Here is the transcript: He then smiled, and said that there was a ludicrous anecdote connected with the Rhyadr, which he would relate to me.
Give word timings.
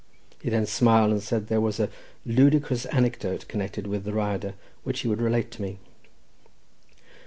He 0.41 0.49
then 0.49 0.65
smiled, 0.65 1.11
and 1.11 1.21
said 1.21 1.41
that 1.43 1.49
there 1.49 1.61
was 1.61 1.79
a 1.79 1.87
ludicrous 2.25 2.85
anecdote 2.87 3.47
connected 3.47 3.85
with 3.85 4.03
the 4.03 4.13
Rhyadr, 4.13 4.55
which 4.83 5.01
he 5.01 5.07
would 5.07 5.21
relate 5.21 5.51
to 5.51 5.61
me. 5.61 5.77